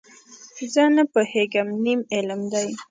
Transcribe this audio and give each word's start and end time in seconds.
زه 0.73 0.83
نه 0.95 1.03
پوهېږم، 1.13 1.67
نیم 1.83 2.01
علم 2.13 2.41
دی. 2.53 2.67